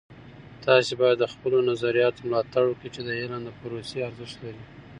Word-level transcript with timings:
تاسې 0.65 0.93
باید 1.01 1.17
د 1.19 1.25
خپلو 1.33 1.57
نظریاتو 1.69 2.25
ملاتړ 2.27 2.63
وکړئ 2.67 2.89
چې 2.95 3.01
د 3.07 3.09
علم 3.19 3.41
د 3.45 3.49
پروسې 3.59 3.97
ارزښت 4.07 4.37
لري. 4.45 4.63